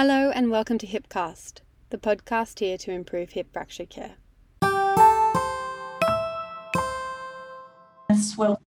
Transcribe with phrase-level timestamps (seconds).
[0.00, 1.54] Hello and welcome to Hipcast,
[1.90, 4.14] the podcast here to improve hip fracture care.
[8.08, 8.62] Janice Wilson.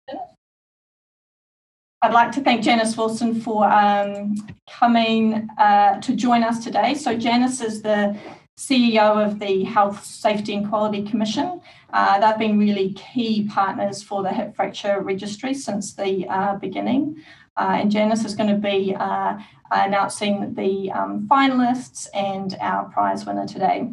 [2.01, 4.35] I'd like to thank Janice Wilson for um,
[4.69, 6.95] coming uh, to join us today.
[6.95, 8.19] So, Janice is the
[8.59, 11.61] CEO of the Health, Safety and Quality Commission.
[11.93, 17.23] Uh, they've been really key partners for the hip fracture registry since the uh, beginning.
[17.55, 19.37] Uh, and Janice is going to be uh,
[19.71, 23.89] announcing the um, finalists and our prize winner today.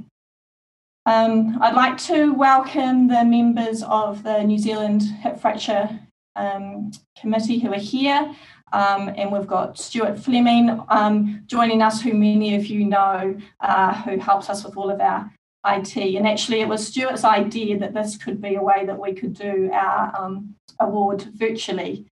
[1.07, 6.01] Um, I'd like to welcome the members of the New Zealand Hip Fracture
[6.37, 8.35] um, Committee who are here.
[8.73, 13.95] Um, and we've got Stuart Fleming um, joining us, who many of you know, uh,
[14.03, 15.33] who helps us with all of our
[15.67, 15.97] IT.
[15.97, 19.35] And actually, it was Stuart's idea that this could be a way that we could
[19.35, 22.07] do our um, award virtually.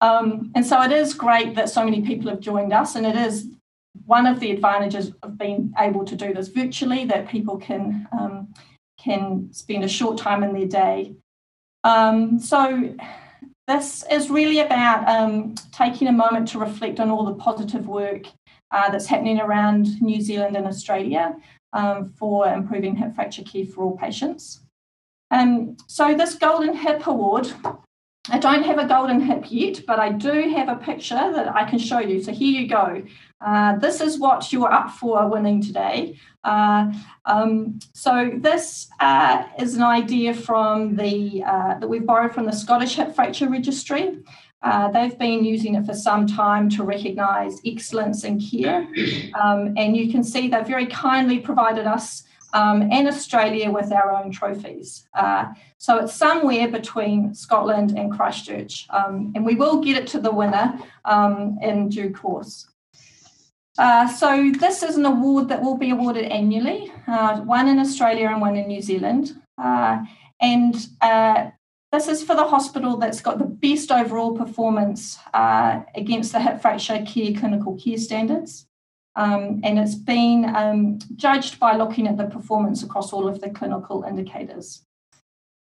[0.00, 3.16] Um, and so it is great that so many people have joined us, and it
[3.16, 3.48] is
[4.06, 8.54] one of the advantages of being able to do this virtually that people can um,
[8.98, 11.14] can spend a short time in their day.
[11.84, 12.94] Um, so
[13.66, 18.26] this is really about um, taking a moment to reflect on all the positive work
[18.70, 21.36] uh, that's happening around New Zealand and Australia
[21.72, 24.60] um, for improving hip fracture care for all patients.
[25.30, 27.52] Um, so this Golden Hip Award
[28.30, 31.68] I don't have a golden hip yet, but I do have a picture that I
[31.68, 32.22] can show you.
[32.22, 33.02] So here you go.
[33.40, 36.16] Uh, this is what you're up for winning today.
[36.44, 36.92] Uh,
[37.24, 42.52] um, so this uh, is an idea from the uh, that we've borrowed from the
[42.52, 44.18] Scottish Hip Fracture Registry.
[44.62, 48.86] Uh, they've been using it for some time to recognise excellence in care,
[49.42, 54.12] um, and you can see they've very kindly provided us um, and Australia with our
[54.12, 55.06] own trophies.
[55.14, 55.46] Uh,
[55.78, 60.30] so it's somewhere between Scotland and Christchurch, um, and we will get it to the
[60.30, 62.66] winner um, in due course.
[63.78, 68.28] Uh, so this is an award that will be awarded annually, uh, one in Australia
[68.28, 69.40] and one in New Zealand.
[69.56, 70.04] Uh,
[70.40, 71.50] and uh,
[71.92, 76.60] this is for the hospital that's got the best overall performance uh, against the hip
[76.60, 78.66] fracture care clinical care standards.
[79.16, 83.50] Um, and it's been um, judged by looking at the performance across all of the
[83.50, 84.82] clinical indicators.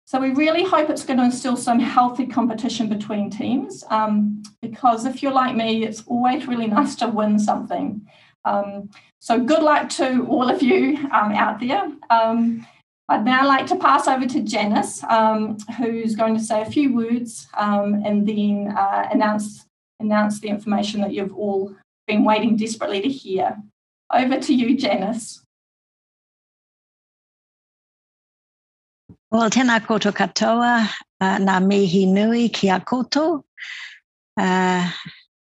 [0.07, 5.05] So we really hope it's going to instill some healthy competition between teams um, because
[5.05, 8.07] if you're like me, it's always really nice to win something.
[8.45, 11.91] Um, so good luck to all of you um, out there.
[12.09, 12.67] Um,
[13.11, 15.03] I'd now like to pass over to Janice,
[15.79, 19.65] who's going to say a few words and then uh, announce
[20.01, 21.75] announce the information that you've all
[22.09, 23.57] been waiting desperately to hear.
[24.13, 25.45] Over to you, Janice.
[29.31, 30.89] Well, tēnā koutou katoa,
[31.21, 33.43] uh, ngā mihi nui ki a koutou.
[34.39, 34.91] Uh,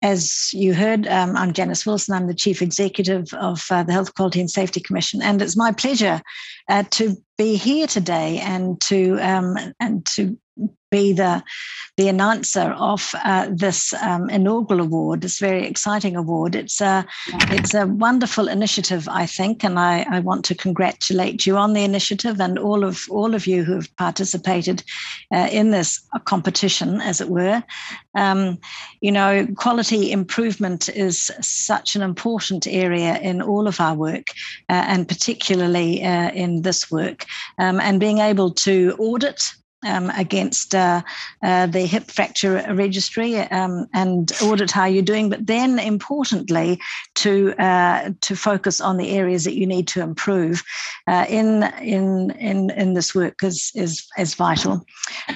[0.02, 2.16] as you heard, um, I'm Janice Wilson.
[2.16, 5.72] I'm the Chief Executive of uh, the Health Quality and Safety Commission, and it's my
[5.72, 6.22] pleasure
[6.68, 10.38] uh, to be here today and to um, and to
[10.92, 11.44] be the
[11.98, 16.56] the announcer of uh, this um, inaugural award, this very exciting award.
[16.56, 17.06] It's a
[17.52, 21.84] it's a wonderful initiative, I think, and I, I want to congratulate you on the
[21.84, 24.84] initiative and all of all of you who have participated
[25.34, 27.62] uh, in this competition, as it were.
[28.16, 28.58] Um,
[29.02, 34.28] you know, quality improvement is such an important area in all of our work,
[34.70, 37.26] uh, and particularly uh, in this work.
[37.60, 39.54] Um, and being able to audit
[39.86, 41.02] um, against uh,
[41.44, 46.80] uh, the hip fracture registry um, and audit how you're doing, but then importantly
[47.16, 50.64] to uh, to focus on the areas that you need to improve
[51.08, 54.86] uh, in in in in this work is is is vital.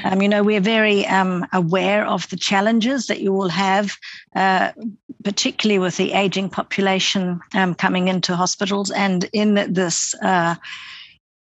[0.04, 3.96] Um, you know we're very um, aware of the challenges that you all have,
[4.36, 4.72] uh,
[5.24, 10.56] particularly with the aging population um, coming into hospitals and in this uh,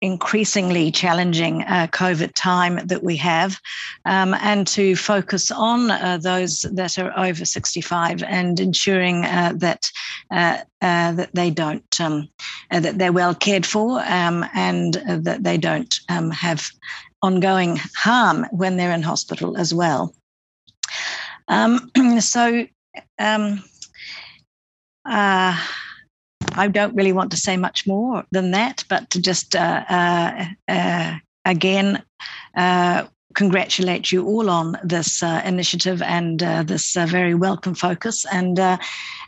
[0.02, 3.58] increasingly challenging uh, COVID time that we have,
[4.04, 9.90] um, and to focus on uh, those that are over 65 and ensuring uh, that
[10.30, 12.28] uh, uh, that they don't um,
[12.70, 16.68] uh, that they're well cared for um, and that they don't um, have
[17.22, 20.14] ongoing harm when they're in hospital as well.
[21.48, 21.90] Um,
[22.20, 22.66] so.
[26.56, 30.46] I don't really want to say much more than that, but to just uh, uh,
[30.68, 32.02] uh, again
[32.56, 38.58] uh, congratulate you all on this uh, initiative and this very welcome focus and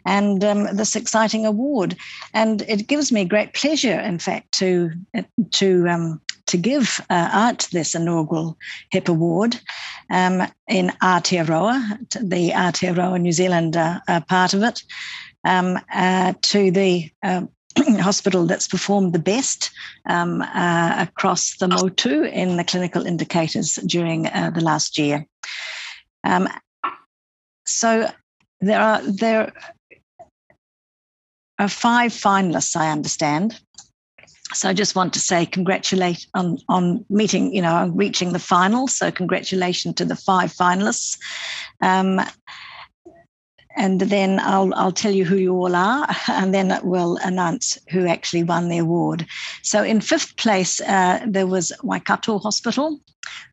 [0.07, 1.95] and um, this exciting award.
[2.33, 4.91] And it gives me great pleasure, in fact, to
[5.53, 8.59] to um, to give uh, Art this inaugural
[8.91, 9.61] HIP award
[10.11, 14.83] um, in Aotearoa, the Aotearoa New Zealand uh, uh, part of it.
[15.49, 17.43] Um, uh, to the uh,
[18.01, 19.71] hospital that's performed the best
[20.07, 25.27] um, uh, across the Motu in the clinical indicators during uh, the last year.
[26.25, 26.49] Um,
[27.67, 28.11] so
[28.61, 29.53] there are there
[31.59, 33.59] are five finalists, I understand.
[34.55, 38.39] So I just want to say congratulate on on meeting, you know, on reaching the
[38.39, 38.89] final.
[38.89, 41.19] So congratulations to the five finalists.
[41.83, 42.21] Um,
[43.79, 48.07] and then I'll I'll tell you who you all are, and then we'll announce who
[48.07, 49.27] actually won the award.
[49.63, 53.01] So in fifth place, uh, there was Waikato Hospital.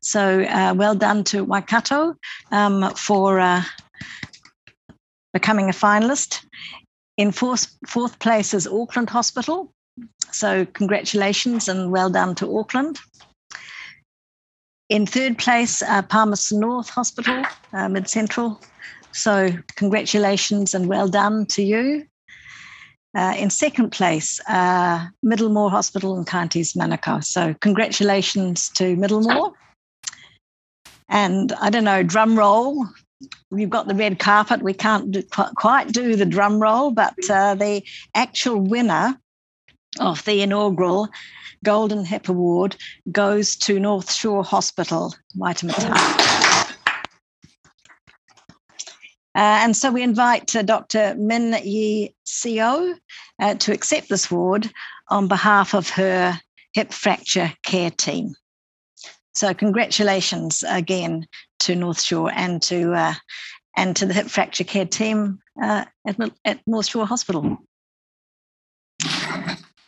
[0.02, 2.16] So uh, well done to Waikato
[2.50, 3.62] um, for uh,
[5.32, 6.44] becoming a finalist.
[7.16, 9.72] In fourth fourth place is Auckland Hospital.
[10.32, 12.98] So congratulations and well done to Auckland.
[14.88, 18.60] In third place, uh, Palmerston North Hospital, uh, Mid Central.
[19.16, 22.06] So, congratulations and well done to you.
[23.16, 27.24] Uh, in second place, uh, Middlemore Hospital in Counties Manukau.
[27.24, 29.52] So, congratulations to Middlemore.
[31.08, 32.86] And I don't know, drum roll.
[33.50, 34.60] You've got the red carpet.
[34.60, 35.22] We can't do,
[35.56, 37.82] quite do the drum roll, but uh, the
[38.14, 39.18] actual winner
[39.98, 41.08] of the inaugural
[41.64, 42.76] Golden Hip Award
[43.10, 46.45] goes to North Shore Hospital, Waitemata.
[49.36, 51.14] Uh, and so we invite uh, Dr.
[51.16, 52.94] Min Yi Seo
[53.42, 54.72] uh, to accept this award
[55.08, 56.40] on behalf of her
[56.72, 58.34] hip fracture care team.
[59.34, 61.26] So congratulations again
[61.60, 63.14] to North Shore and to uh,
[63.76, 66.16] and to the hip fracture care team uh, at,
[66.46, 67.58] at North Shore Hospital.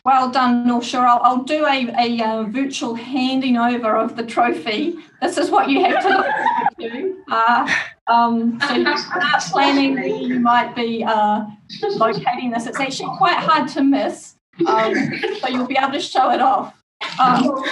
[0.05, 1.07] Well done, North Shore.
[1.07, 4.97] I'll, I'll do a, a uh, virtual handing over of the trophy.
[5.23, 7.25] This is what you have to look to.
[7.31, 7.75] Uh,
[8.09, 11.45] um, so you start planning where you might be uh,
[11.97, 12.67] locating this.
[12.67, 14.35] It's actually quite hard to miss,
[14.67, 14.95] um,
[15.41, 16.75] so you'll be able to show it off.
[17.21, 17.63] Um,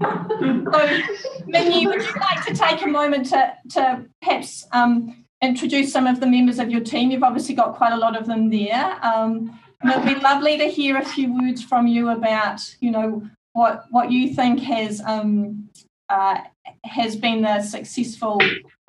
[0.00, 0.98] so,
[1.46, 6.20] Minnie, would you like to take a moment to, to perhaps um, introduce some of
[6.20, 7.10] the members of your team?
[7.10, 8.98] You've obviously got quite a lot of them there.
[9.02, 13.84] Um, it'd be lovely to hear a few words from you about, you know, what
[13.90, 15.70] what you think has um,
[16.10, 16.38] uh,
[16.84, 18.38] has been the successful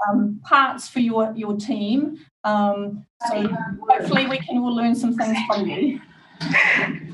[0.08, 2.18] um, parts for your your team.
[2.44, 3.48] Um, so
[3.90, 6.00] hopefully we can all learn some things from you.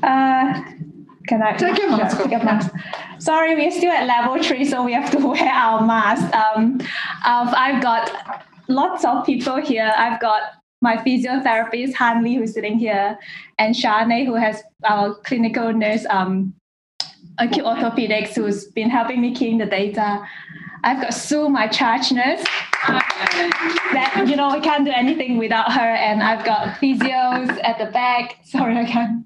[0.02, 0.62] Uh,
[1.26, 2.18] can I take your mask?
[2.18, 2.72] Take your mask.
[3.18, 6.22] Sorry, we're still at level three, so we have to wear our mask.
[6.34, 6.80] Um,
[7.24, 9.92] I've got lots of people here.
[9.96, 10.42] I've got
[10.82, 13.18] my physiotherapist Hanley, who's sitting here,
[13.58, 16.54] and Shane, who has our clinical nurse, um,
[17.38, 20.22] acute orthopedics, who's been helping me keying the data.
[20.84, 22.44] I've got Sue, my charge nurse.
[22.86, 27.86] that you know we can't do anything without her, and I've got physios at the
[27.86, 28.38] back.
[28.44, 29.24] Sorry, I can't.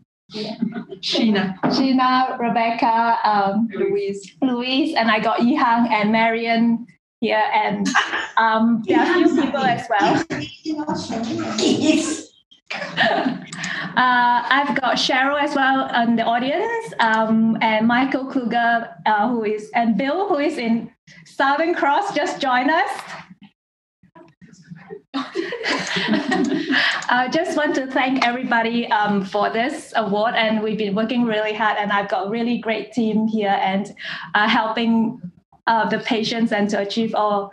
[1.00, 1.58] Sheena.
[1.62, 4.36] Sheena, Rebecca, um, Louise.
[4.40, 6.86] Louise, and I got Yihang and Marion
[7.20, 7.88] here, and
[8.36, 10.24] um, there are a few people as well.
[13.96, 19.42] Uh, I've got Cheryl as well in the audience, um, and Michael Kluger, uh, who
[19.42, 20.90] is, and Bill, who is in
[21.24, 22.90] Southern Cross, just join us.
[27.10, 31.54] I just want to thank everybody um, for this award, and we've been working really
[31.54, 33.94] hard, and I've got a really great team here and
[34.34, 35.20] uh, helping
[35.66, 37.50] uh, the patients and to achieve all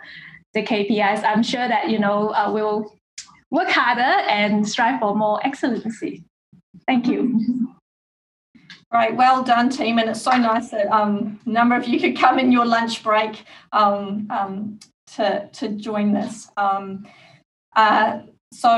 [0.54, 1.24] the KPIs.
[1.24, 2.92] I'm sure that you know uh, we'll
[3.50, 6.24] work harder and strive for more excellency.
[6.86, 7.68] Thank you.
[8.92, 9.98] Right, well done, team.
[9.98, 13.02] And it's so nice that um, a number of you could come in your lunch
[13.02, 14.78] break um, um,
[15.14, 16.48] to, to join this.
[16.56, 17.06] Um,
[17.74, 18.20] uh,
[18.52, 18.76] so,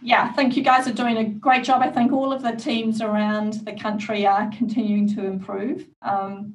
[0.00, 1.82] yeah, I think you guys are doing a great job.
[1.82, 5.86] I think all of the teams around the country are continuing to improve.
[6.02, 6.54] Um,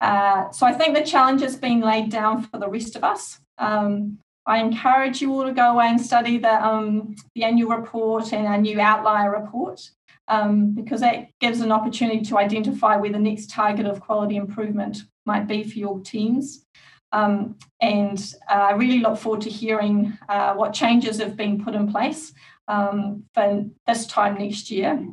[0.00, 3.38] uh, so, I think the challenge has been laid down for the rest of us.
[3.58, 8.46] Um, I encourage you all to go away and study the, the annual report and
[8.46, 9.90] our new outlier report
[10.28, 14.98] um, because that gives an opportunity to identify where the next target of quality improvement
[15.26, 16.64] might be for your teams.
[17.12, 18.18] Um, and
[18.50, 22.32] uh, I really look forward to hearing uh, what changes have been put in place
[22.68, 25.06] um, for this time next year.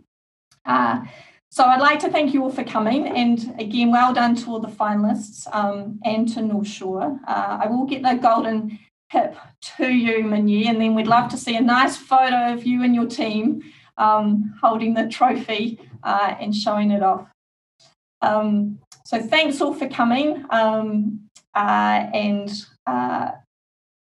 [0.66, 1.02] Uh,
[1.52, 4.60] so I'd like to thank you all for coming, and again, well done to all
[4.60, 7.20] the finalists um, and to North Shore.
[7.28, 8.78] Uh, I will get the golden
[9.10, 9.36] hip
[9.78, 12.94] to you, Minyi, and then we'd love to see a nice photo of you and
[12.94, 13.64] your team
[14.00, 17.28] um, holding the trophy uh, and showing it off.
[18.22, 21.22] Um, so thanks all for coming um,
[21.54, 22.52] uh, and
[22.88, 23.32] uh,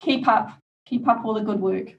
[0.02, 1.94] keep up, keep up all the good work.